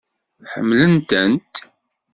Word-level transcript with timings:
Ḥemmlen-tent? 0.51 1.55